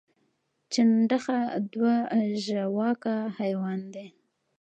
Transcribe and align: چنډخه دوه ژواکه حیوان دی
چنډخه 0.73 1.39
دوه 1.73 1.93
ژواکه 2.45 3.15
حیوان 3.37 3.79
دی 3.93 4.07